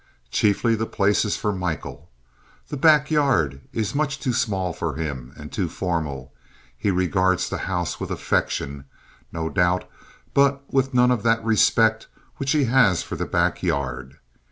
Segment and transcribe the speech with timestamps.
[0.31, 2.09] Chiefly, the place is for Michael.
[2.69, 6.33] The backyard is much too small for him, and too formal.
[6.75, 8.85] He regards the house with affection,
[9.31, 9.87] no doubt,
[10.33, 14.17] but with none of that respect which he has for the backyard.